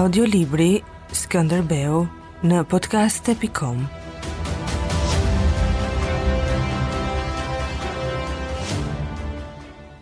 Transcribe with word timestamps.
audiolibri 0.00 0.78
Skënderbeu 1.22 1.98
në 2.48 2.60
podcast.com 2.72 3.80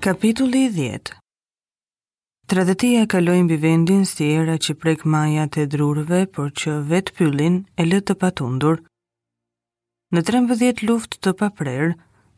Kapitulli 0.06 0.62
10 0.76 1.16
Tradetia 2.52 3.02
kalojnë 3.10 3.48
mbi 3.48 3.58
vendin 3.64 4.06
si 4.12 4.28
era 4.38 4.54
që 4.62 4.78
prek 4.84 5.02
majat 5.04 5.58
e 5.58 5.66
drurëve, 5.74 6.22
por 6.38 6.54
që 6.54 6.76
vet 6.92 7.10
pyllin 7.18 7.58
e 7.74 7.88
lë 7.90 7.98
të 8.06 8.18
patundur. 8.22 8.78
Në 10.14 10.22
13 10.30 10.86
luftë 10.92 11.24
të 11.26 11.34
paprerë, 11.42 11.90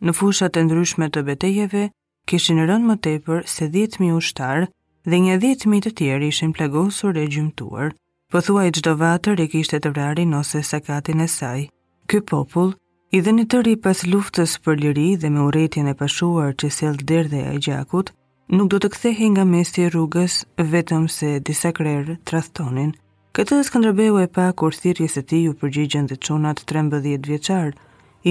në 0.08 0.16
fushat 0.16 0.56
e 0.56 0.64
ndryshme 0.64 1.10
të 1.12 1.26
betejeve, 1.28 1.88
kishin 2.24 2.64
rënë 2.64 2.86
më 2.94 3.00
tepër 3.08 3.44
se 3.58 3.68
10.000 3.76 4.16
ushtarë 4.22 4.72
dhe 5.08 5.18
një 5.24 5.36
dhjetë 5.42 5.68
mi 5.72 5.78
të 5.84 5.90
tjerë 5.98 6.26
ishin 6.32 6.50
plegosur 6.56 7.16
e 7.20 7.24
gjymtuar, 7.32 7.94
po 8.30 8.40
thua 8.44 8.66
i 8.68 8.72
gjdo 8.76 8.92
vatër 9.00 9.40
e 9.40 9.46
kishtë 9.52 9.78
të 9.84 9.92
vrarin 9.94 10.34
ose 10.38 10.60
sakatin 10.62 11.22
e 11.24 11.28
saj. 11.32 11.62
Ky 12.08 12.20
popull, 12.30 12.74
i 13.16 13.20
dhe 13.24 13.32
një 13.36 13.46
tëri 13.52 13.74
pas 13.86 14.02
luftës 14.12 14.56
për 14.64 14.80
liri 14.84 15.08
dhe 15.22 15.30
me 15.32 15.44
uretjen 15.48 15.88
e 15.92 15.96
pashuar 16.02 16.52
që 16.60 16.70
sel 16.78 16.98
dherë 17.10 17.32
dhe 17.32 17.40
e 17.54 17.60
gjakut, 17.66 18.12
nuk 18.56 18.68
do 18.74 18.80
të 18.82 18.92
kthehe 18.96 19.30
nga 19.34 19.44
mestje 19.54 19.88
rrugës 19.88 20.36
vetëm 20.74 21.08
se 21.16 21.32
disa 21.48 21.72
krerë 21.76 22.18
trathtonin. 22.28 22.92
Këtë 23.34 23.62
dhe 23.86 24.14
e 24.22 24.26
pa 24.36 24.52
kur 24.52 24.72
thirjes 24.74 25.16
e 25.16 25.22
ti 25.22 25.42
ju 25.46 25.54
përgjigjën 25.60 26.08
dhe 26.10 26.16
qonat 26.26 26.62
13 26.72 27.18
vjeqarë, 27.28 27.72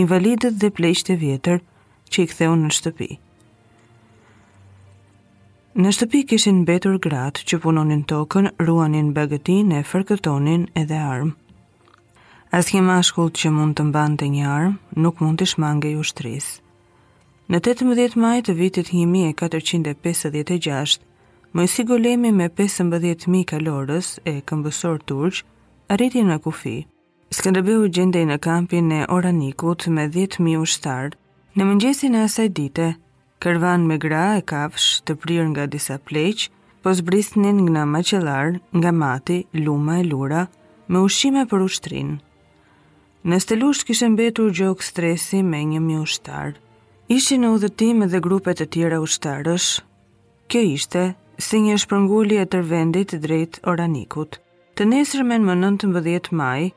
invalidët 0.02 0.56
dhe 0.61 0.70
plejqët 0.70 1.09
e 1.14 1.16
vjetër 1.26 1.58
që 2.11 2.20
i 2.23 2.28
ktheu 2.28 2.54
në 2.56 2.70
shtëpi. 2.78 3.11
Në 5.80 5.94
shtëpi 5.95 6.19
kishin 6.27 6.58
betur 6.67 6.97
gratë 7.03 7.44
që 7.49 7.55
punonin 7.63 7.99
tokën, 8.11 8.47
ruanin 8.67 9.13
bagëtin 9.16 9.69
e 9.77 9.80
fërkëtonin 9.88 10.66
edhe 10.81 10.97
armë. 10.99 11.31
As 12.59 12.73
një 12.75 12.81
mashkull 12.89 13.30
që 13.39 13.49
mund 13.58 13.75
të 13.80 13.83
mbante 13.88 14.25
të 14.25 14.30
një 14.33 14.45
armë, 14.58 14.80
nuk 15.05 15.16
mund 15.23 15.39
të 15.39 15.45
shmange 15.53 15.89
ju 15.94 16.03
shtrisë. 16.09 16.59
Në 17.53 17.58
18 17.69 18.16
maj 18.19 18.36
të 18.44 18.52
vitit 18.59 18.88
1456, 18.91 20.97
Mojsi 21.55 21.83
Golemi 21.93 22.31
me 22.41 22.47
15.000 22.59 23.45
kalorës 23.53 24.08
e 24.33 24.43
këmbësor 24.52 24.97
turq, 25.08 25.36
arriti 25.95 26.19
në 26.27 26.38
kufi. 26.43 26.75
u 27.80 27.91
gjendej 27.95 28.25
në 28.33 28.38
kampin 28.49 28.91
e 28.99 29.05
Oranikut 29.09 29.88
me 29.95 30.08
10.000 30.19 30.58
ushtarë, 30.66 31.16
në 31.55 31.64
mëngjesin 31.71 32.16
e 32.16 32.19
asaj 32.27 32.49
dite, 32.49 32.95
kërvan 33.44 33.86
me 33.88 33.95
gra 34.02 34.26
e 34.38 34.42
kafsh 34.52 35.02
të 35.08 35.16
prirë 35.23 35.50
nga 35.52 35.66
disa 35.73 35.95
pleqë, 36.08 36.50
po 36.84 36.92
zbrisnin 36.95 37.59
nga 37.70 37.86
maqelar, 37.88 38.58
nga 38.76 38.92
mati, 38.92 39.40
luma 39.66 39.98
e 40.00 40.06
lura, 40.09 40.44
me 40.92 41.02
ushqime 41.08 41.45
për 41.52 41.64
ushtrin. 41.67 42.17
Në 43.30 43.40
stelusht 43.44 43.86
kishë 43.90 44.10
mbetur 44.14 44.52
gjok 44.56 44.84
stresi 44.84 45.42
me 45.44 45.60
një 45.72 45.80
mi 45.84 45.98
ushtarë. 46.00 46.56
Ishi 47.12 47.40
në 47.42 47.50
udhëtim 47.56 48.04
edhe 48.06 48.22
grupet 48.23 48.62
e 48.64 48.67
tjera 48.72 49.00
ushtarësh. 49.04 49.70
Kjo 50.50 50.60
ishte 50.76 51.06
si 51.42 51.58
një 51.66 51.80
shpërngulli 51.84 52.38
e 52.38 52.45
tërvendit 52.54 53.16
drejt 53.23 53.60
oranikut. 53.72 54.38
Të 54.78 54.86
nesërmen 54.94 55.44
më 55.48 55.56
19 55.64 56.30
maj, 56.42 56.70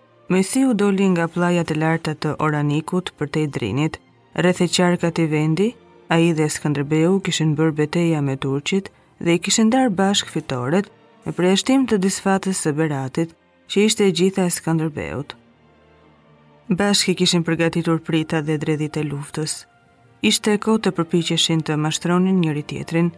si 0.49 0.63
u 0.65 0.73
doli 0.73 1.11
nga 1.13 1.27
plajat 1.29 1.71
e 1.71 1.75
larta 1.77 2.15
të 2.17 2.37
oranikut 2.41 3.11
për 3.19 3.29
të 3.35 3.41
idrinit, 3.47 3.99
rreth 4.41 4.63
e 4.65 4.69
qarkat 4.73 5.21
i 5.21 5.27
vendi, 5.29 5.67
a 6.13 6.19
i 6.21 6.33
dhe 6.39 6.47
Skanderbeu 6.57 7.15
kishin 7.27 7.55
bërë 7.59 7.77
beteja 7.81 8.19
me 8.25 8.35
Turqit 8.45 8.91
dhe 9.25 9.37
i 9.37 9.41
kishin 9.45 9.71
darë 9.73 9.93
bashk 10.01 10.29
fitoret 10.35 10.91
e 11.29 11.33
preashtim 11.39 11.87
të 11.89 11.97
disfatës 12.05 12.59
së 12.67 12.71
beratit 12.81 13.31
që 13.73 13.85
ishte 13.87 14.09
gjitha 14.19 14.45
e 14.47 14.53
Skanderbeut. 14.59 15.33
Bashk 16.81 17.13
i 17.13 17.15
kishin 17.23 17.47
përgatitur 17.49 18.03
prita 18.11 18.43
dhe 18.49 18.59
dredhit 18.65 18.99
e 19.03 19.07
luftës. 19.13 19.55
Ishte 20.31 20.53
e 20.57 20.61
kote 20.67 20.93
përpiqeshin 20.99 21.65
të 21.67 21.79
mashtronin 21.85 22.43
njëri 22.45 22.65
tjetrin. 22.71 23.09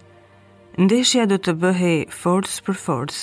Ndeshja 0.84 1.27
do 1.33 1.41
të 1.43 1.56
bëhej 1.65 1.99
force 2.21 2.62
për 2.66 2.78
force. 2.84 3.21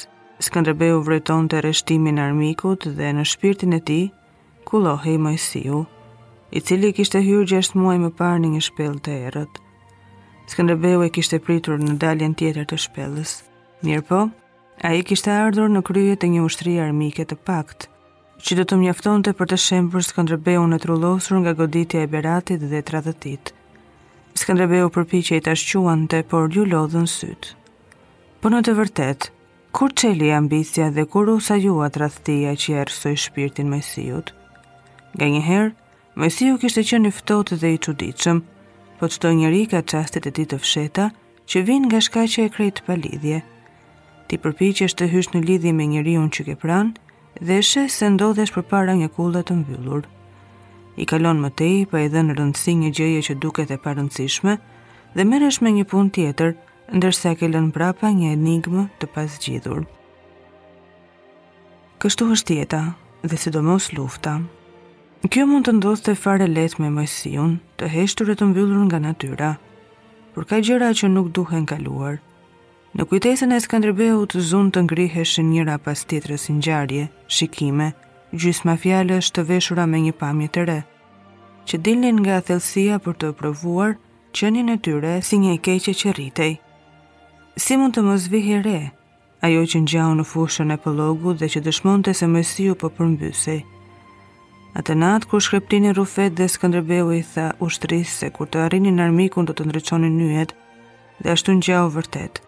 Skanderbeu 0.47 0.99
vrejton 1.07 1.47
të 1.49 1.63
reshtimin 1.69 2.19
armikut 2.27 2.89
dhe 2.99 3.13
në 3.15 3.23
shpirtin 3.31 3.79
e 3.79 3.81
ti, 3.89 4.01
kulohej 4.69 5.17
mojësiu. 5.23 5.79
mojësiu 5.79 5.83
i 6.51 6.59
cili 6.59 6.91
kishte 6.95 7.21
hyrë 7.23 7.45
gjesht 7.47 7.77
muaj 7.79 7.97
më 8.01 8.09
parë 8.19 8.41
në 8.43 8.49
një 8.55 8.61
shpellë 8.67 8.99
të 9.05 9.13
errët. 9.29 9.59
Skënderbeu 10.51 11.03
e 11.05 11.09
kishte 11.15 11.39
pritur 11.39 11.79
në 11.79 11.95
daljen 12.01 12.33
tjetër 12.35 12.67
të 12.67 12.79
shpellës. 12.85 13.37
Po, 14.09 14.19
a 14.83 14.89
ai 14.91 14.99
kishte 15.07 15.31
ardhur 15.31 15.71
në 15.71 15.81
krye 15.87 16.17
të 16.19 16.29
një 16.33 16.43
ushtrie 16.45 16.79
armike 16.83 17.23
të 17.25 17.37
pakt, 17.47 17.87
që 18.43 18.57
do 18.59 18.65
të 18.67 18.79
mjaftonte 18.83 19.33
për 19.33 19.49
të 19.53 19.59
shembur 19.65 20.03
Skënderbeun 20.05 20.73
në 20.75 20.81
trullosur 20.83 21.39
nga 21.41 21.55
goditja 21.57 22.03
e 22.03 22.11
Beratit 22.13 22.61
dhe 22.61 22.81
përpi 22.91 23.35
Skënderbeu 24.41 24.89
përpiqej 24.95 25.41
tashquan 25.47 26.05
të 26.07 26.23
por 26.29 26.47
ju 26.53 26.63
lodhën 26.67 27.07
syt. 27.07 27.55
Po 28.41 28.49
në 28.51 28.61
të 28.65 28.73
vërtetë, 28.79 29.29
kur 29.71 29.89
çeli 29.99 30.31
ambicia 30.35 30.89
dhe 30.91 31.05
kur 31.05 31.29
usajua 31.39 31.89
tradhtia 31.89 32.53
që 32.61 32.77
errsoi 32.83 33.15
shpirtin 33.17 33.69
mesijut, 33.71 34.31
nganjëherë 35.19 35.73
Mojësiju 36.19 36.57
kishtë 36.59 36.81
qenë 36.87 37.07
një 37.09 37.13
ftohtë 37.17 37.57
dhe 37.61 37.69
i 37.75 37.77
çuditshëm, 37.85 38.39
po 38.99 39.07
të 39.07 39.15
stoj 39.17 39.29
njëri 39.37 39.59
ka 39.71 39.79
qastet 39.91 40.25
e 40.27 40.31
ti 40.35 40.43
të 40.51 40.57
fsheta 40.59 41.05
që 41.49 41.61
vinë 41.69 41.85
nga 41.87 42.01
shka 42.07 42.23
që 42.33 42.47
e 42.47 42.49
krejtë 42.55 42.83
pa 42.87 42.97
lidhje. 42.99 43.37
Ti 44.27 44.39
përpi 44.43 44.67
që 44.79 44.89
është 44.89 44.99
të 45.03 45.07
hysh 45.13 45.29
në 45.35 45.43
lidhje 45.47 45.71
me 45.77 45.87
njëri 45.93 46.17
unë 46.23 46.33
që 46.35 46.45
ke 46.49 46.57
pranë 46.63 47.15
dhe 47.49 47.61
shë 47.69 47.85
se 47.95 48.09
ndodhesh 48.17 48.51
për 48.57 48.67
para 48.73 48.97
një 49.03 49.07
kullat 49.15 49.47
të 49.49 49.59
mbyllur. 49.61 50.03
I 51.01 51.07
kalon 51.07 51.39
më 51.45 51.53
te 51.61 51.69
i 51.79 51.87
pa 51.91 52.03
edhe 52.09 52.25
në 52.27 52.35
rëndësi 52.41 52.75
një 52.81 52.91
gjëje 52.99 53.23
që 53.29 53.39
duket 53.47 53.71
e 53.71 53.79
parëndësishme 53.87 54.57
dhe 55.15 55.27
meresh 55.31 55.61
me 55.63 55.71
një 55.79 55.87
pun 55.93 56.11
tjetër 56.17 56.51
ndërsa 56.97 57.37
ke 57.39 57.47
lën 57.55 57.71
prapa 57.79 58.11
një 58.19 58.33
enigmë 58.35 58.83
të 58.99 59.11
pas 59.15 59.39
gjithur. 59.47 59.87
Kështu 62.03 62.31
është 62.35 62.57
jeta 62.59 62.83
dhe 63.23 63.37
sidomos 63.45 63.93
lufta. 63.95 64.41
Kështu 64.41 64.59
Kjo 65.21 65.43
mund 65.45 65.67
të 65.67 65.75
ndodhë 65.77 66.01
të 66.05 66.13
fare 66.17 66.45
let 66.49 66.79
me 66.81 66.87
mojësion, 66.89 67.51
të 67.77 67.87
heshtur 67.93 68.31
e 68.33 68.35
të 68.39 68.45
mbyllur 68.51 68.87
nga 68.87 68.97
natyra, 69.03 69.49
por 70.33 70.47
ka 70.49 70.57
gjëra 70.65 70.87
që 70.97 71.09
nuk 71.13 71.27
duhen 71.37 71.67
kaluar. 71.69 72.15
Në 72.97 73.05
kujtesën 73.11 73.53
e 73.53 73.59
Skanderbeu 73.61 74.23
të 74.31 74.41
zunë 74.49 74.73
të 74.73 74.81
ngrihesh 74.87 75.35
njëra 75.51 75.75
pas 75.85 76.01
tjetërës 76.09 76.45
si 76.47 76.55
njarje, 76.57 77.03
shikime, 77.37 77.91
gjysë 78.33 78.65
mafjale 78.71 79.19
është 79.21 79.35
të 79.37 79.43
veshura 79.51 79.85
me 79.93 79.99
një 80.07 80.13
pamje 80.23 80.47
të 80.57 80.63
re, 80.71 80.79
që 81.69 81.77
dilin 81.87 82.23
nga 82.25 82.39
thelsia 82.49 82.97
për 83.05 83.17
të 83.21 83.29
provuar 83.43 83.93
qënjën 84.41 84.73
e 84.73 84.77
tyre 84.87 85.13
si 85.29 85.37
një 85.45 85.59
keqe 85.67 85.93
që 86.01 86.15
rritej. 86.17 86.55
Si 87.63 87.77
mund 87.77 87.93
të 87.93 88.01
mos 88.09 88.25
vihi 88.33 88.57
re, 88.65 88.79
ajo 89.45 89.61
që 89.75 89.83
në 89.85 90.09
në 90.17 90.25
fushën 90.33 90.73
e 90.73 90.79
pëlogu 90.87 91.37
dhe 91.43 91.47
që 91.53 91.63
dëshmonte 91.69 92.13
se 92.17 92.25
mësiu 92.33 92.73
për 92.73 92.89
po 92.89 92.95
përmbysej, 93.03 93.61
Atë 94.71 94.93
natë 94.95 95.27
kur 95.27 95.43
shkreptini 95.43 95.89
Rufet 95.91 96.37
dhe 96.39 96.45
Skënderbeu 96.47 97.09
i 97.11 97.17
tha 97.33 97.49
ushtrisë 97.65 98.11
se 98.21 98.29
kur 98.35 98.47
të 98.47 98.61
arrinin 98.67 99.01
armikun 99.03 99.43
do 99.49 99.55
të 99.55 99.65
ndriçonin 99.67 100.13
nyjet 100.19 100.53
dhe 101.19 101.33
ashtu 101.33 101.57
ngjau 101.57 101.89
vërtet. 101.97 102.39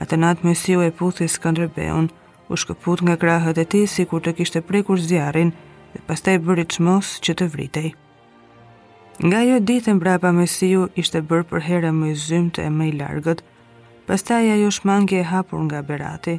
Atë 0.00 0.16
natë 0.22 0.48
Mesiu 0.48 0.80
e 0.86 0.92
puthi 0.98 1.28
Skënderbeun, 1.28 2.08
u 2.48 2.56
shkëput 2.56 3.02
nga 3.04 3.18
krahët 3.20 3.60
e 3.60 3.66
tij 3.72 3.86
sikur 3.98 4.24
të 4.24 4.32
kishte 4.38 4.62
prekur 4.64 4.98
zjarrin 5.10 5.52
dhe 5.92 6.00
pastaj 6.08 6.38
bëri 6.46 6.64
çmos 6.72 7.18
që 7.24 7.36
të 7.38 7.48
vritej. 7.52 7.92
Nga 9.28 9.36
ajo 9.44 9.60
ditë 9.68 9.94
mbrapa 9.98 10.32
Mesiu 10.40 10.88
ishte 11.02 11.20
bërë 11.20 11.48
për 11.52 11.64
herë 11.68 11.92
më 12.00 12.14
i 12.14 12.14
zymtë 12.24 12.64
e 12.64 12.72
më 12.78 12.88
i 12.90 12.96
largët. 13.02 13.44
Pastaj 14.08 14.54
ajo 14.56 14.72
shmangje 14.72 15.20
e 15.20 15.28
hapur 15.34 15.60
nga 15.68 15.82
Berati. 15.84 16.38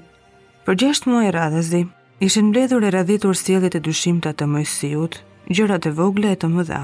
Për 0.66 0.74
6 0.88 1.06
muaj 1.12 1.30
radhazi 1.38 1.84
ishin 2.28 2.48
mbledhur 2.50 2.84
e 2.84 2.90
radhitur 2.96 3.36
sjelljet 3.40 3.76
e 3.78 3.82
dyshimta 3.86 4.32
të 4.36 4.44
Mojsiut, 4.52 5.16
gjërat 5.50 5.88
e 5.90 5.92
vogla 5.98 6.30
e 6.32 6.38
të 6.38 6.48
mëdha. 6.54 6.82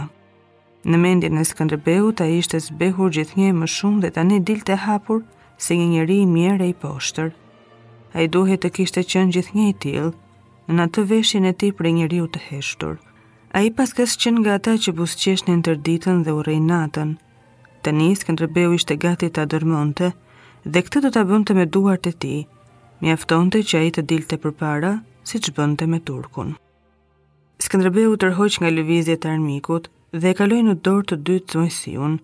Në 0.90 0.98
mendjen 1.04 1.38
e 1.42 1.46
Skënderbeut 1.48 2.22
ai 2.26 2.38
ishte 2.40 2.60
zbehur 2.62 3.12
gjithnjë 3.16 3.52
më 3.60 3.68
shumë 3.76 4.02
dhe 4.04 4.12
tani 4.16 4.40
dilte 4.48 4.76
hapur 4.86 5.22
si 5.64 5.78
një 5.78 5.88
njeri 5.92 6.18
i 6.24 6.28
mirë 6.36 6.66
e 6.66 6.70
i 6.74 6.76
poshtër. 6.84 7.30
Ai 8.18 8.26
duhej 8.34 8.58
të 8.64 8.72
kishte 8.78 9.04
qenë 9.12 9.34
gjithnjë 9.36 9.68
i 9.72 9.76
till 9.86 10.10
në 10.70 10.88
atë 10.88 11.06
veshin 11.12 11.46
e 11.50 11.54
tij 11.54 11.76
për 11.78 11.92
njeriu 12.00 12.26
të 12.34 12.42
heshtur. 12.48 12.96
Ai 13.60 13.70
paske 13.78 14.06
qenë 14.24 14.40
nga 14.42 14.58
ata 14.60 14.74
që 14.86 14.96
buzqeshnin 14.98 15.62
në 15.66 15.76
ditën 15.86 16.24
dhe 16.26 16.34
rejnatën. 16.50 17.10
natën. 17.10 17.10
Tani 17.84 18.10
Skënderbeu 18.22 18.70
ishte 18.80 18.96
gati 19.06 19.28
të 19.30 19.40
adërmonte 19.46 20.08
dhe 20.72 20.80
këtë 20.86 20.98
do 21.06 21.10
ta 21.16 21.24
bënte 21.32 21.54
me 21.58 21.66
duart 21.76 22.06
e 22.12 22.14
tij. 22.22 22.42
Mjaftonte 23.02 23.60
që 23.70 23.76
ai 23.82 23.90
të 23.96 24.02
dilte 24.12 24.36
përpara, 24.44 24.94
siç 25.30 25.46
bënte 25.58 25.86
me 25.92 26.00
turkun. 26.08 26.50
Skënderbeu 27.64 28.16
tërhoq 28.20 28.58
nga 28.60 28.70
lëvizjet 28.76 29.24
e 29.26 29.30
armikut 29.32 29.86
dhe 30.20 30.28
e 30.32 30.36
kaloi 30.38 30.62
në 30.68 30.74
dorë 30.86 31.06
të 31.10 31.18
dytë 31.28 31.52
Zunsiun. 31.56 32.18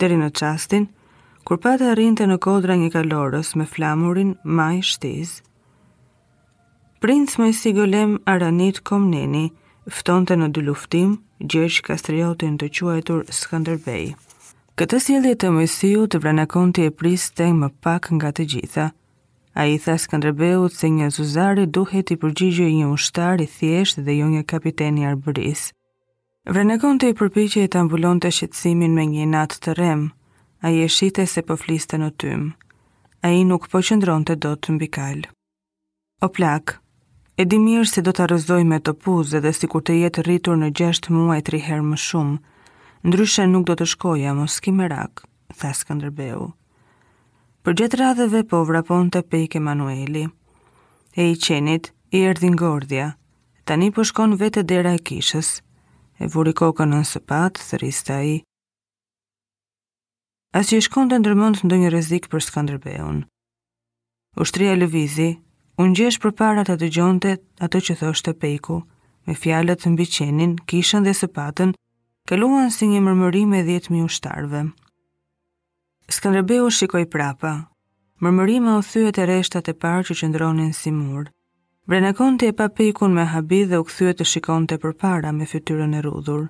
Deri 0.00 0.16
në 0.20 0.28
çastin 0.38 0.86
kur 1.48 1.58
patë 1.64 1.88
arrinte 1.92 2.26
në 2.30 2.36
kodra 2.46 2.76
një 2.78 2.92
kalorës 2.94 3.50
me 3.58 3.66
flamurin 3.72 4.36
Maj 4.44 4.76
Shtiz. 4.92 5.40
Princ 7.02 7.34
Mojsi 7.40 7.72
Golem 7.80 8.18
Aranit 8.32 8.78
Komneni 8.86 9.48
ftonte 9.90 10.38
në 10.38 10.50
dy 10.54 10.66
luftim 10.68 11.16
Gjergj 11.40 11.80
Kastriotin 11.88 12.58
të 12.60 12.70
quajtur 12.78 13.26
Skënderbej. 13.38 14.14
Këtë 14.78 14.98
sjellje 15.06 15.34
të 15.42 15.50
Mojsiut 15.58 16.18
vranakonte 16.22 16.86
e 16.86 16.94
priste 17.02 17.50
më 17.60 17.72
pak 17.82 18.12
nga 18.14 18.30
të 18.38 18.48
gjitha– 18.54 18.86
A 19.54 19.66
i 19.66 19.78
thes 19.82 20.06
këndrebeut 20.06 20.70
se 20.74 20.86
një 20.94 21.08
zuzari 21.14 21.66
duhet 21.76 22.12
i 22.14 22.18
përgjigjë 22.22 22.66
një 22.76 22.90
ushtar 22.94 23.40
i 23.42 23.48
thjesht 23.50 23.98
dhe 24.06 24.14
jo 24.20 24.28
një 24.30 24.44
kapiten 24.52 24.98
i 25.00 25.06
arbëris. 25.10 25.70
Vrenekon 26.46 27.00
të 27.02 27.10
i 27.10 27.16
përpiqe 27.18 27.64
i 27.66 27.70
të 27.70 27.80
ambulon 27.82 28.20
të 28.22 28.30
shqetsimin 28.36 28.94
me 28.94 29.06
një 29.10 29.26
natë 29.32 29.58
të 29.66 29.74
rem, 29.80 30.04
a 30.62 30.70
i 30.70 30.78
e 30.84 30.88
shite 30.88 31.26
se 31.26 31.42
po 31.42 31.56
fliste 31.58 31.98
në 31.98 32.10
tym. 32.22 32.46
A 33.26 33.34
i 33.34 33.42
nuk 33.44 33.66
po 33.74 33.82
qëndron 33.90 34.22
të 34.30 34.38
do 34.46 34.54
të 34.56 34.76
mbikal. 34.76 35.26
O 36.24 36.28
plak, 36.30 36.76
e 37.36 37.44
di 37.44 37.58
mirë 37.58 37.90
se 37.90 38.04
do 38.06 38.14
të 38.14 38.26
arëzoj 38.28 38.62
me 38.70 38.78
të 38.80 38.94
puzë 39.02 39.42
dhe 39.44 39.52
si 39.58 39.66
kur 39.66 39.82
të 39.82 39.98
jetë 40.02 40.26
rritur 40.28 40.56
në 40.62 40.70
gjesht 40.78 41.10
muaj 41.10 41.40
tri 41.50 41.60
herë 41.66 41.86
më 41.90 42.00
shumë, 42.06 42.38
ndryshe 43.10 43.50
nuk 43.50 43.66
do 43.72 43.76
të 43.82 43.88
shkoja 43.96 44.36
mos 44.38 44.60
ki 44.64 44.72
merak, 44.78 45.24
thasë 45.58 45.90
thes 45.92 46.48
për 47.68 47.74
gjithë 47.78 47.98
radheve 48.00 48.40
po 48.50 48.62
vrapon 48.64 49.08
të 49.12 49.20
pejke 49.32 49.60
Manueli. 49.60 50.22
E 51.20 51.26
i 51.32 51.34
qenit, 51.44 51.90
i 52.16 52.22
erdhin 52.24 52.54
gordja, 52.60 53.10
tani 53.68 53.90
po 53.92 54.04
shkon 54.08 54.36
vete 54.40 54.62
dera 54.64 54.94
e 54.96 55.00
kishës, 55.10 55.50
e 56.22 56.28
vuri 56.32 56.54
kokën 56.56 56.88
në 56.94 57.00
nësëpat, 57.02 57.60
thërista 57.70 58.16
i. 58.30 58.38
As 60.56 60.70
që 60.70 60.78
i 60.80 60.86
shkon 60.86 61.10
të 61.12 61.20
ndërmënd 61.20 61.60
të 61.60 61.68
ndonjë 61.68 61.90
rezik 61.94 62.26
për 62.32 62.42
skandrbeun. 62.48 63.20
Ushtria 64.40 64.72
lëvizi, 64.80 65.28
unë 65.82 65.96
gjesh 66.00 66.18
për 66.24 66.34
para 66.40 66.64
të 66.66 66.88
gjonte 66.96 67.36
atë 67.66 67.78
që 67.88 67.96
thoshte 68.00 68.32
të 68.32 68.40
pejku, 68.42 68.80
me 69.28 69.34
fjalët 69.36 69.84
të 69.84 69.90
mbi 69.92 70.06
kishën 70.72 71.06
dhe 71.06 71.14
sëpatën, 71.20 71.74
këlluan 72.28 72.70
si 72.72 72.86
një 72.94 73.04
mërmërim 73.08 73.52
me 73.52 73.62
10.000 73.68 74.06
ushtarve. 74.08 74.64
Skënderbeu 76.10 76.64
shikoi 76.74 77.04
prapa. 77.06 77.50
Mërmërime 78.18 78.72
u 78.74 78.80
thyet 78.82 79.18
e 79.22 79.24
reshtat 79.30 79.68
e 79.70 79.74
parë 79.82 80.08
që 80.08 80.14
qëndronin 80.18 80.72
si 80.74 80.90
mur. 80.90 81.28
Brenakonte 81.86 82.48
e 82.50 82.54
papikun 82.60 83.12
me 83.14 83.22
habi 83.32 83.60
dhe 83.70 83.78
u 83.78 83.84
kthye 83.86 84.16
të 84.18 84.26
shikonte 84.26 84.78
përpara 84.82 85.30
me 85.36 85.46
fytyrën 85.52 85.94
e 85.98 86.00
rrudhur. 86.02 86.48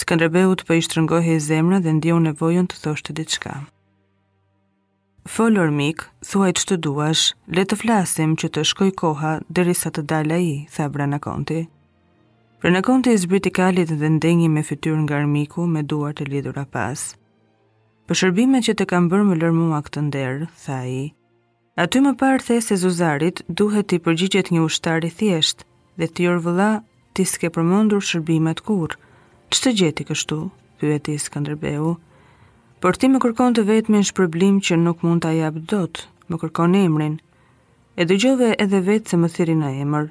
Skënderbeu 0.00 0.56
të 0.58 0.66
po 0.66 0.74
i 0.80 1.34
e 1.34 1.38
zemra 1.46 1.78
dhe 1.84 1.92
ndjeu 2.00 2.18
nevojën 2.26 2.66
të 2.70 2.80
thoshte 2.82 3.12
diçka. 3.14 3.52
Folur 5.34 5.70
mik, 5.78 5.98
thuaj 6.28 6.50
që 6.58 6.64
të 6.72 6.76
duash, 6.84 7.24
le 7.54 7.62
të 7.66 7.78
flasim 7.84 8.34
që 8.34 8.46
të 8.50 8.66
shkoj 8.72 8.90
koha 9.00 9.32
dheri 9.54 9.74
sa 9.74 9.90
të 9.94 10.02
dalë 10.02 10.34
a 10.36 10.40
i, 10.52 10.66
tha 10.74 10.88
Brenakonte. 10.90 11.60
Brenakonte 12.60 13.14
i 13.14 13.22
zbriti 13.22 13.54
kalit 13.54 13.94
dhe 14.00 14.08
ndengi 14.18 14.50
me 14.50 14.66
fytyrën 14.66 15.04
nga 15.06 15.22
rëmiku 15.22 15.68
me 15.76 15.82
duart 15.86 16.26
e 16.26 16.28
lidhura 16.32 16.66
pasë 16.74 17.19
për 18.10 18.18
shërbime 18.18 18.58
që 18.66 18.72
të 18.74 18.84
kam 18.90 19.04
bërë 19.10 19.24
më 19.28 19.34
lërmua 19.38 19.76
këtë 19.86 20.00
nderë, 20.08 20.46
tha 20.66 20.78
i. 20.90 21.02
Aty 21.78 22.00
më 22.02 22.12
parë 22.18 22.42
the 22.46 22.56
se 22.66 22.74
Zuzarit 22.82 23.42
duhet 23.60 23.86
t'i 23.92 24.00
përgjigjet 24.02 24.48
një 24.50 24.64
ushtari 24.66 25.10
thjesht 25.20 25.62
dhe 26.00 26.06
t'i 26.10 26.26
vëlla 26.26 26.66
t'i 27.14 27.22
s'ke 27.32 27.52
përmondur 27.54 28.02
shërbimet 28.02 28.64
kur. 28.66 28.96
Që 29.52 29.58
të 29.62 29.70
gjeti 29.82 30.08
kështu, 30.10 30.38
pyet 30.82 31.06
i 31.06 31.14
Skanderbeu. 31.22 31.92
Por 32.82 32.98
ti 32.98 33.06
më 33.14 33.22
kërkon 33.22 33.54
të 33.54 33.62
vetë 33.70 33.90
me 33.94 33.98
në 34.02 34.08
shpërblim 34.10 34.56
që 34.66 34.74
nuk 34.82 35.06
mund 35.06 35.22
t'a 35.22 35.30
japë 35.36 35.62
dot, 35.70 36.02
më 36.30 36.36
kërkon 36.42 36.74
emrin. 36.82 37.14
E 37.94 38.04
gjove 38.10 38.56
edhe 38.58 38.82
vetë 38.90 39.06
se 39.06 39.16
më 39.22 39.28
thiri 39.36 39.54
në 39.62 39.70
emër. 39.86 40.06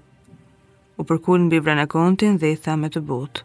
U 0.96 1.04
përkull 1.04 1.44
në 1.44 1.52
bivra 1.52 1.76
në 1.82 1.86
kontin 1.92 2.40
dhe 2.40 2.56
i 2.56 2.62
tha 2.64 2.80
me 2.80 2.88
të 2.96 3.04
butë. 3.12 3.44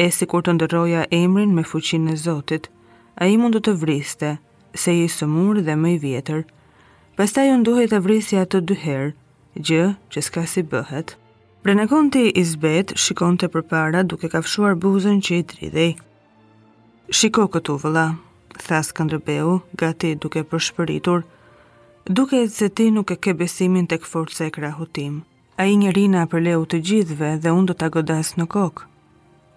E 0.00 0.08
si 0.08 0.24
kur 0.26 0.40
të 0.40 0.56
ndëroja 0.56 1.04
emrin 1.20 1.52
me 1.56 1.62
fuqin 1.68 2.08
e 2.08 2.16
Zotit, 2.24 2.70
a 3.14 3.24
i 3.30 3.36
mundu 3.38 3.60
të 3.62 3.74
vriste, 3.78 4.34
se 4.74 4.94
i 4.98 5.04
sëmur 5.08 5.60
dhe 5.66 5.74
më 5.80 5.92
i 5.94 5.98
vjetër, 6.06 6.40
pasta 7.16 7.44
ju 7.46 7.56
ndohet 7.60 7.92
të 7.94 8.00
vrisja 8.06 8.42
të 8.50 8.62
dyherë, 8.70 9.12
gjë 9.62 9.84
që 10.12 10.24
s'ka 10.28 10.44
si 10.54 10.62
bëhet. 10.72 11.14
në 11.64 11.86
konti 11.88 12.24
i 12.30 12.44
zbet, 12.44 12.92
shikon 12.98 13.38
të 13.38 13.48
përpara 13.54 14.02
duke 14.02 14.28
kafshuar 14.28 14.74
buzën 14.74 15.20
që 15.24 15.32
i 15.38 15.42
dridhej. 15.50 15.92
Shiko 17.14 17.46
këtu 17.54 17.76
vëla, 17.82 18.06
thasë 18.66 18.94
këndrëbeu, 18.96 19.60
gati 19.80 20.14
duke 20.22 20.42
përshpëritur, 20.50 21.22
duke 22.06 22.42
e 22.42 22.48
se 22.48 22.68
ti 22.68 22.90
nuk 22.90 23.10
e 23.10 23.16
ke 23.16 23.32
besimin 23.34 23.86
të 23.86 23.96
këforët 24.02 24.34
se 24.34 24.50
krahutim. 24.50 25.22
A 25.60 25.66
i 25.70 25.76
një 25.78 25.90
rina 25.96 26.26
përleu 26.26 26.66
të 26.66 26.78
gjithve 26.88 27.30
dhe 27.42 27.50
unë 27.56 27.66
do 27.70 27.74
të 27.78 27.84
agodas 27.88 28.34
në 28.36 28.46
kokë. 28.54 28.86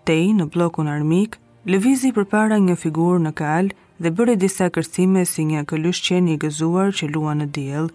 Te 0.05 0.13
i 0.13 0.29
në 0.37 0.45
blokun 0.53 0.87
armikë, 0.87 1.37
lëvizi 1.67 2.13
përpara 2.15 2.55
një 2.63 2.75
figur 2.79 3.17
në 3.19 3.31
kal 3.39 3.67
dhe 4.03 4.11
bëri 4.17 4.35
disa 4.43 4.69
kërcime 4.75 5.23
si 5.27 5.43
një 5.49 5.65
këllush 5.69 5.99
qeni 6.07 6.37
i 6.37 6.39
gëzuar 6.41 6.93
që 6.97 7.09
lua 7.11 7.33
në 7.35 7.47
djelë. 7.57 7.91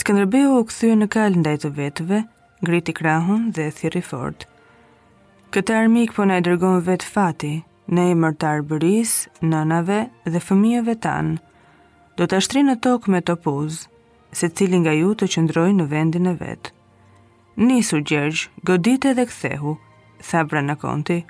Skanderbeu 0.00 0.58
u 0.58 0.64
këthyë 0.68 0.96
në 1.00 1.08
kal 1.14 1.38
ndaj 1.40 1.56
të 1.62 1.70
vetëve, 1.78 2.18
griti 2.66 2.94
krahun 2.98 3.46
dhe 3.56 3.70
thiri 3.78 4.02
fort. 4.04 4.44
Këtë 5.54 5.76
armik 5.80 6.12
po 6.16 6.26
në 6.26 6.40
e 6.40 6.44
dërgon 6.48 6.82
vetë 6.86 7.08
fati, 7.14 7.54
në 7.88 8.04
e 8.12 8.14
mërtar 8.20 8.60
bëris, 8.68 9.14
nënave 9.52 10.00
dhe 10.28 10.44
fëmijëve 10.46 10.98
tanë. 11.06 11.36
Do 12.18 12.26
të 12.28 12.40
ashtri 12.42 12.64
në 12.68 12.76
tokë 12.84 13.10
me 13.14 13.20
topuz, 13.28 13.84
se 14.34 14.48
cilin 14.50 14.82
nga 14.84 14.92
ju 14.98 15.14
të 15.18 15.30
qëndroj 15.34 15.70
në 15.78 15.86
vendin 15.94 16.26
e 16.26 16.34
vetë. 16.42 16.72
Nisu 17.68 18.02
gjergj, 18.08 18.48
godite 18.66 19.14
dhe 19.16 19.24
kthehu, 19.30 19.78
thabra 20.30 20.60
në 20.66 20.76
konti, 20.82 21.22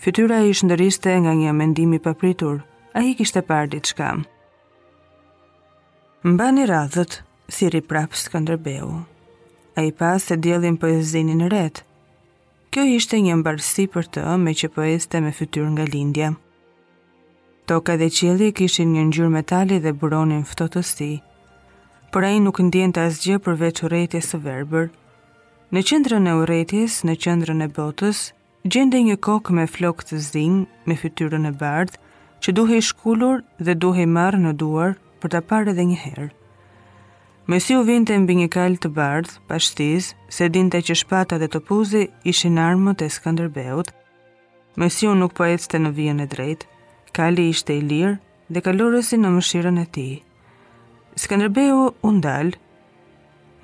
Fytyra 0.00 0.36
e 0.42 0.46
ishë 0.48 0.64
ndëriste 0.64 1.12
nga 1.20 1.32
një 1.36 1.50
mendimi 1.56 1.98
papritur, 2.00 2.62
a 2.96 3.02
i 3.04 3.10
kishte 3.18 3.42
parë 3.44 3.66
ditë 3.74 3.90
shkam. 3.92 4.22
Mba 6.30 6.46
një 6.56 6.64
radhët, 6.70 7.18
thiri 7.52 7.82
prapsë 7.84 8.32
këndërbehu. 8.32 8.94
A 9.78 9.84
i 9.84 9.92
pasë 10.00 10.28
të 10.30 10.38
djelin 10.46 10.78
për 10.80 10.94
e 10.94 11.02
zinin 11.10 11.44
rrët. 11.50 11.82
Kjo 12.72 12.86
ishte 12.96 13.20
një 13.20 13.36
mbarësi 13.42 13.84
për 13.92 14.08
të 14.16 14.24
me 14.40 14.56
që 14.60 14.70
për 14.72 14.92
e 14.94 15.20
me 15.26 15.32
fytyr 15.40 15.68
nga 15.74 15.84
lindja. 15.92 16.30
Toka 17.68 17.96
dhe 18.00 18.08
qëli 18.16 18.48
kishin 18.56 18.92
një 18.96 19.04
njërë 19.12 19.32
metali 19.36 19.80
dhe 19.84 19.92
buronin 20.00 20.44
fëtotësi, 20.48 21.12
Por 22.10 22.24
a 22.26 22.30
i 22.34 22.40
nuk 22.42 22.58
ndjen 22.66 22.90
të 22.96 23.00
asgjë 23.06 23.36
përveç 23.44 23.84
uretje 23.86 24.20
së 24.30 24.36
verber. 24.48 24.88
Në 25.76 25.80
qëndrën 25.86 26.26
e 26.26 26.32
uretjes, 26.42 27.02
në 27.06 27.14
qëndrën 27.22 27.62
e 27.62 27.68
botës, 27.76 28.18
gjende 28.68 28.98
një 29.00 29.16
kokë 29.24 29.54
me 29.56 29.64
flokë 29.66 30.08
të 30.10 30.18
zing, 30.20 30.64
me 30.84 30.96
fytyrën 31.00 31.48
e 31.48 31.52
bardhë, 31.62 31.96
që 32.44 32.52
duhe 32.56 32.76
i 32.78 32.84
shkullur 32.84 33.40
dhe 33.60 33.74
duhe 33.76 34.04
i 34.04 34.08
marë 34.08 34.40
në 34.42 34.52
duar 34.60 34.94
për 35.20 35.32
të 35.32 35.40
parë 35.48 35.72
edhe 35.74 35.84
një 35.90 35.98
herë. 36.04 36.26
Me 37.50 37.58
u 37.74 37.80
vinte 37.82 38.16
mbi 38.20 38.34
një 38.40 38.48
kalë 38.52 38.78
të 38.82 38.88
bardhë, 38.96 39.36
pashtiz, 39.48 40.12
se 40.28 40.48
dinte 40.48 40.78
që 40.84 40.94
shpata 40.94 41.38
dhe 41.40 41.48
të 41.50 41.60
puzi 41.68 42.08
ishin 42.24 42.58
armët 42.58 43.02
e 43.02 43.08
skanderbeut, 43.10 43.88
me 44.76 44.86
u 45.08 45.14
nuk 45.14 45.32
po 45.34 45.44
ecte 45.44 45.78
në 45.80 45.90
vijën 45.96 46.20
e 46.22 46.26
drejtë, 46.30 46.66
kali 47.16 47.48
ishte 47.50 47.74
i 47.74 47.80
lirë 47.82 48.18
dhe 48.48 48.60
kalorësi 48.62 49.16
në 49.18 49.30
mëshirën 49.38 49.82
e 49.82 49.86
ti. 49.92 50.08
Skanderbeu 51.18 51.90
u 52.02 52.10
ndalë, 52.12 52.54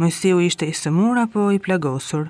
u 0.00 0.04
ishte 0.42 0.66
i 0.66 0.74
sëmur 0.74 1.16
apo 1.24 1.52
i 1.52 1.58
plagosur, 1.62 2.26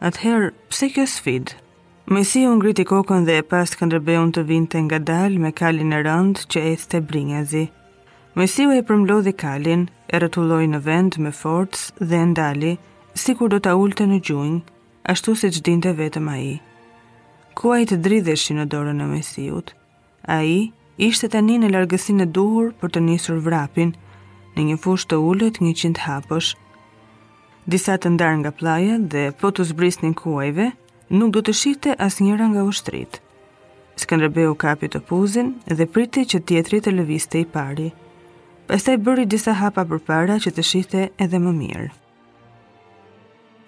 atëherë 0.00 0.52
pse 0.70 0.88
kjo 0.94 1.04
sfidë? 1.10 1.63
Mesiu 2.06 2.52
ngriti 2.60 2.84
kokën 2.84 3.24
dhe 3.24 3.38
e 3.40 3.42
pas 3.48 3.70
unë 3.80 3.98
të 4.36 4.42
vinte 4.44 4.76
nga 4.84 4.98
dalë 5.00 5.40
me 5.40 5.50
kalin 5.56 5.92
e 5.96 6.00
rënd 6.04 6.36
që 6.52 6.60
e 6.70 6.72
thë 6.76 6.86
të 6.92 6.98
bringezi. 7.08 7.62
Mesiu 8.36 8.68
e 8.76 8.82
përmlodhi 8.84 9.32
kalin, 9.32 9.88
e 10.12 10.18
rëtulloj 10.20 10.66
në 10.68 10.80
vend 10.84 11.16
me 11.24 11.30
forcë 11.32 12.04
dhe 12.04 12.20
ndali, 12.28 12.74
si 13.16 13.32
kur 13.34 13.48
do 13.48 13.58
t'a 13.58 13.72
të 13.72 14.04
në 14.10 14.18
gjunjë, 14.20 14.60
ashtu 15.14 15.34
se 15.34 15.48
që 15.48 15.60
dinte 15.64 15.92
vetëm 15.96 16.28
a 16.28 16.36
i. 16.44 16.54
Kua 17.56 17.80
i 17.80 17.86
të 17.88 17.96
dridheshi 18.04 18.52
në 18.54 18.68
dorën 18.68 19.00
e 19.00 19.06
mesiut, 19.14 19.72
a 20.28 20.44
i 20.44 20.72
ishte 21.08 21.28
tani 21.32 21.56
në 21.58 21.72
largësin 21.72 22.20
e 22.20 22.26
duhur 22.28 22.74
për 22.82 22.88
të 22.92 23.00
njësur 23.00 23.38
vrapin, 23.48 23.96
në 24.58 24.62
një 24.68 24.76
fush 24.84 25.06
të 25.08 25.16
ullët 25.24 25.56
një 25.64 25.72
qindë 25.80 26.04
hapësh. 26.04 26.52
Disa 27.64 27.96
të 27.96 28.12
ndarë 28.14 28.38
nga 28.44 28.50
plaja 28.52 28.96
dhe 29.00 29.30
po 29.40 29.48
të 29.56 29.72
zbrisnin 29.72 30.12
kuajve, 30.12 30.68
nuk 31.12 31.32
do 31.34 31.42
të 31.44 31.52
shihte 31.52 31.94
as 32.00 32.20
njëra 32.20 32.46
nga 32.52 32.62
ushtrit. 32.64 33.20
Skënderbeu 34.00 34.54
kapi 34.58 34.88
të 34.90 35.00
puzin 35.06 35.52
dhe 35.68 35.86
priti 35.86 36.24
që 36.26 36.40
tjetri 36.48 36.80
të 36.82 36.94
lëviste 36.96 37.38
i 37.38 37.44
pari. 37.44 37.90
Pastaj 38.66 38.94
i 38.98 39.02
bëri 39.06 39.26
disa 39.26 39.52
hapa 39.54 39.84
për 39.84 40.00
para 40.06 40.38
që 40.40 40.50
të 40.56 40.64
shihte 40.64 41.08
edhe 41.20 41.38
më 41.38 41.52
mirë. 41.60 41.88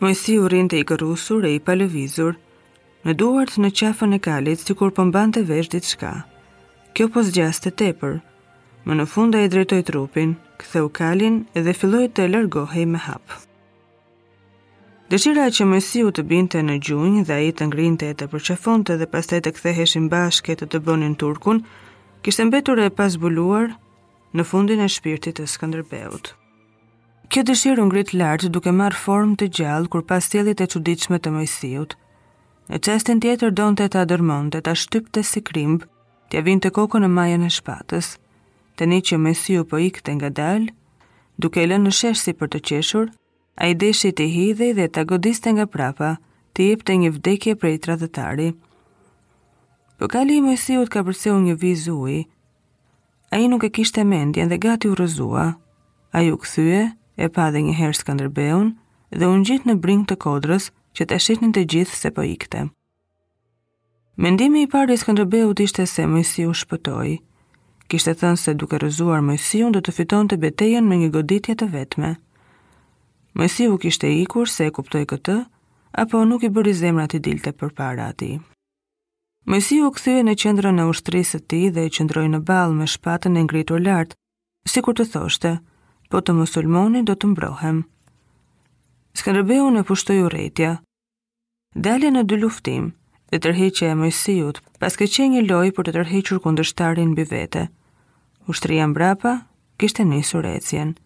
Mojësi 0.00 0.38
u 0.43 0.49
rinë 0.52 0.71
të 0.73 0.81
i 0.83 0.87
kërusur 0.88 1.47
e 1.49 1.55
i 1.57 1.61
palëvizur, 1.64 2.35
në 3.07 3.14
duart 3.14 3.55
në 3.62 3.71
qafën 3.81 4.16
e 4.16 4.21
kalit 4.21 4.61
si 4.61 4.75
kur 4.76 4.93
pëmban 4.97 5.33
po 5.33 5.38
të 5.40 5.47
vesh 5.49 5.71
ditë 5.73 5.93
shka. 5.93 6.14
Kjo 6.97 7.09
pos 7.12 7.33
gjasë 7.37 7.62
të 7.66 7.73
tepër, 7.83 8.14
më 8.87 8.99
në 8.99 9.09
funda 9.12 9.40
i 9.45 9.52
drejtoj 9.52 9.83
trupin, 9.88 10.37
këthe 10.61 10.85
u 10.85 10.88
kalin 10.93 11.43
edhe 11.57 11.73
filloj 11.76 12.09
të 12.16 12.28
lërgohej 12.33 12.88
me 12.93 12.99
hapë. 13.09 13.46
Dëshira 15.06 15.42
që 15.54 15.64
Mesiu 15.70 16.08
të 16.10 16.22
binte 16.30 16.58
në 16.66 16.75
gjunjë 16.82 17.20
dhe 17.28 17.34
i 17.46 17.50
të 17.58 17.66
ngrinte 17.70 18.08
e 18.10 18.14
të 18.18 18.26
përqafonte 18.32 18.96
dhe 18.98 19.06
pas 19.10 19.28
të 19.30 19.38
të 19.46 19.52
ktheheshin 19.54 20.08
bashke 20.14 20.54
të 20.58 20.66
të 20.72 20.80
bënin 20.88 21.12
turkun, 21.20 21.60
kishtë 22.26 22.46
mbetur 22.48 22.80
e 22.82 22.88
pas 23.00 23.14
buluar 23.25 23.68
në 24.34 24.42
fundin 24.50 24.80
e 24.82 24.88
shpirtit 24.94 25.38
të 25.38 25.44
Skanderbeut. 25.52 26.32
Kjo 27.30 27.44
dëshirë 27.52 27.84
ngrit 27.86 28.10
lartë 28.18 28.50
duke 28.56 28.72
marë 28.80 28.98
form 29.04 29.36
të 29.38 29.46
gjallë 29.60 29.90
kur 29.94 30.02
pas 30.10 30.26
tjelit 30.32 30.58
e 30.58 30.68
quditshme 30.75 31.20
të 31.22 31.32
Mesiut. 31.36 31.94
Në 32.66 32.80
qestin 32.88 33.22
tjetër 33.22 33.54
donë 33.62 33.78
të 33.78 33.86
të 33.94 34.00
adërmon 34.02 34.48
të 34.56 34.62
të 34.66 34.76
të 35.14 35.22
si 35.30 35.40
krimbë, 35.52 35.86
të 36.30 36.36
javin 36.40 36.60
të 36.64 36.70
koko 36.80 36.98
në 36.98 37.08
majën 37.18 37.46
e 37.46 37.52
shpatës, 37.60 38.08
të 38.76 38.82
një 38.90 38.98
që 39.10 39.22
Mesiu 39.28 39.62
po 39.70 39.78
ikë 39.86 40.02
të 40.02 40.10
nga 40.18 40.30
dalë, 40.40 40.75
duke 41.38 41.62
lënë 41.70 41.86
në 41.94 42.14
si 42.25 42.32
për 42.42 42.48
të 42.56 42.62
qeshur, 42.72 43.14
a 43.56 43.66
i 43.70 43.75
deshi 43.78 44.10
të 44.16 44.26
hidhej 44.32 44.72
dhe 44.76 44.86
të 44.92 45.04
godiste 45.08 45.52
nga 45.56 45.64
prapa, 45.66 46.14
të 46.52 46.66
jep 46.70 46.82
të 46.86 46.96
një 47.02 47.10
vdekje 47.16 47.54
prej 47.60 47.76
të 47.80 47.90
radhëtari. 47.92 48.48
Për 49.96 50.10
po 50.12 50.22
i 50.36 50.40
mojësiut 50.44 50.90
ka 50.92 51.02
përseu 51.06 51.38
një 51.40 51.54
vizui, 51.62 52.18
a 53.32 53.38
i 53.40 53.48
nuk 53.48 53.64
e 53.64 53.70
kishte 53.70 54.04
mendjen 54.04 54.48
dhe 54.52 54.58
gati 54.60 54.88
u 54.88 54.94
rëzua, 54.94 55.46
a 56.12 56.18
ju 56.22 56.36
këthyje, 56.42 56.82
e 57.25 57.28
pa 57.32 57.48
dhe 57.50 57.60
një 57.64 57.75
herë 57.80 57.96
skanderbeun, 58.00 58.76
dhe 59.10 59.25
unë 59.26 59.46
gjitë 59.48 59.68
në 59.70 59.75
bring 59.84 60.04
të 60.08 60.16
kodrës 60.20 60.68
që 60.96 61.06
të 61.08 61.18
shetnin 61.25 61.52
të 61.56 61.64
gjithë 61.72 61.96
se 61.96 62.10
po 62.12 62.22
ikte. 62.28 62.66
Mendimi 64.16 64.62
i 64.64 64.66
parë 64.72 64.94
i 64.94 64.96
Skënderbeut 64.96 65.60
ishte 65.60 65.84
se 65.86 66.06
Mojsiu 66.08 66.54
shpëtoi. 66.56 67.18
Kishte 67.92 68.14
thënë 68.22 68.40
se 68.40 68.54
duke 68.56 68.78
rrëzuar 68.80 69.20
Mojsiun 69.20 69.75
do 69.76 69.82
të 69.84 69.92
fitonte 69.92 70.38
betejën 70.40 70.80
me 70.88 70.96
një 71.02 71.10
goditje 71.12 71.52
të 71.60 71.68
vetme. 71.75 72.14
Mojsiu 73.38 73.78
kishte 73.78 74.09
ikur 74.23 74.49
se 74.49 74.64
e 74.64 74.73
kuptoj 74.76 75.02
këtë, 75.11 75.35
apo 76.02 76.21
nuk 76.25 76.45
i 76.47 76.49
bëri 76.49 76.73
zemrat 76.78 77.19
i 77.19 77.19
dilte 77.21 77.52
për 77.52 77.71
atij. 78.09 78.38
Mojsiu 79.45 79.88
u 79.88 79.90
kthye 79.97 80.23
në 80.26 80.35
qendrën 80.43 80.81
e 80.83 80.87
ushtrisë 80.93 81.31
së 81.38 81.40
tij 81.50 81.66
dhe 81.75 81.83
e 81.87 81.93
qendroi 81.97 82.28
në 82.33 82.40
ball 82.49 82.73
me 82.78 82.87
shpatën 82.88 83.37
e 83.38 83.43
ngritur 83.45 83.81
lart, 83.85 84.16
sikur 84.73 84.95
të 84.97 85.05
thoshte, 85.12 85.52
po 86.09 86.16
të 86.25 86.33
muslimanit 86.40 87.05
do 87.07 87.14
të 87.16 87.26
mbrohem. 87.35 87.85
Skënderbeu 89.21 89.69
në 89.73 89.83
pushtoi 89.88 90.16
urrëtia. 90.26 90.73
Dalje 91.85 92.09
në 92.16 92.23
dy 92.28 92.37
luftim 92.43 92.88
dhe 93.31 93.43
tërheqe 93.45 93.90
e 93.93 93.99
Mojsiut, 94.00 94.57
paske 94.81 95.05
që 95.05 95.25
një 95.35 95.45
lojë 95.50 95.76
për 95.76 95.83
të 95.85 95.93
tërhequr 95.99 96.40
kundërshtarin 96.40 97.12
mbi 97.12 97.28
vete. 97.35 97.69
Ushtria 98.49 98.87
mbrapa 98.88 99.43
kishte 99.76 100.05
nisur 100.09 100.47
ecjen. 100.57 100.97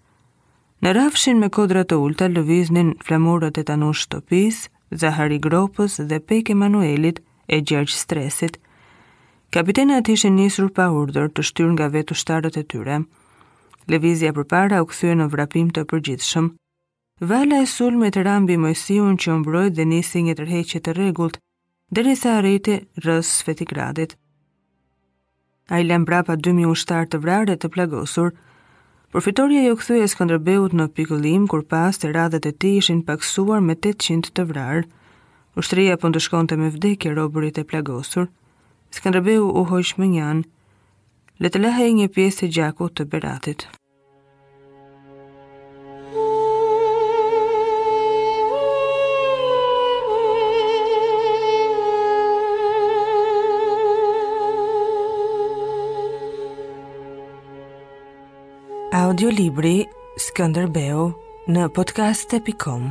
Në 0.85 0.95
rafshin 0.97 1.41
me 1.41 1.49
kodrat 1.55 1.89
të 1.93 1.97
ulta 2.03 2.27
lëviznin 2.33 2.95
flamurët 3.05 3.59
e 3.61 3.65
tanu 3.69 3.91
shtëpis, 4.03 4.61
zahari 5.03 5.37
gropës 5.47 5.99
dhe 6.13 6.19
peke 6.31 6.55
manuelit 6.61 7.19
e 7.49 7.59
gjergj 7.69 7.97
stresit. 8.03 8.57
Kapitena 9.53 9.99
ati 10.01 10.17
ishe 10.17 10.31
njësur 10.33 10.71
pa 10.79 10.87
urdër 10.97 11.29
të 11.37 11.45
shtyr 11.51 11.71
nga 11.75 11.91
vetu 11.97 12.17
ushtarët 12.17 12.57
e 12.57 12.65
tyre. 12.73 12.97
Lëvizja 13.93 14.33
për 14.39 14.49
para 14.55 14.81
u 14.85 14.89
këthyë 14.93 15.19
në 15.21 15.29
vrapim 15.35 15.69
të 15.77 15.85
përgjithshëm. 15.91 16.49
Vala 17.33 17.61
e 17.61 17.69
sul 17.75 18.01
me 18.01 18.09
të 18.15 18.25
rambi 18.31 18.57
mojësion 18.65 19.21
që 19.21 19.33
ombrojt 19.37 19.77
dhe 19.77 19.85
nisi 19.93 20.25
një 20.29 20.39
tërheqje 20.41 20.81
të 20.87 20.97
regullt, 21.03 21.37
dhe 21.93 22.03
risa 22.09 22.39
arejti 22.41 22.79
rës 23.05 23.35
sveti 23.43 23.67
gradit. 23.75 24.17
A 25.69 25.83
i 25.83 25.85
lembra 25.91 26.23
pa 26.31 26.39
2.000 26.47 26.73
ushtarë 26.73 27.11
të 27.13 27.21
vrare 27.27 27.57
të 27.61 27.69
plagosur, 27.77 28.33
Përfitorja 29.14 29.61
jo 29.64 29.73
këthuje 29.79 30.02
e 30.07 30.09
Skanderbeut 30.11 30.75
në 30.79 30.85
pikëllim, 30.95 31.49
kur 31.50 31.64
pas 31.73 31.99
të 31.99 32.12
radhët 32.14 32.47
e 32.47 32.52
ti 32.62 32.69
ishin 32.81 33.00
paksuar 33.09 33.64
me 33.67 33.75
800 33.75 34.31
të 34.38 34.45
vrarë. 34.52 34.85
Ushtëria 35.59 35.97
për 35.99 36.05
po 36.05 36.12
të 36.17 36.23
shkonte 36.29 36.61
me 36.62 36.71
vdekje 36.76 37.17
roburit 37.19 37.59
e 37.59 37.67
plagosur, 37.73 38.31
Skanderbeu 38.95 39.50
u 39.50 39.67
hojshmë 39.73 40.11
njanë, 40.14 40.47
letë 41.43 41.67
e 41.88 41.93
një 41.99 42.09
pjesë 42.19 42.40
të 42.45 42.52
gjakut 42.61 42.97
të 43.00 43.09
beratit. 43.17 43.67
libri 59.41 59.75
Skanderbeu 60.27 61.09
në 61.51 61.71
podcast.com. 61.81 62.91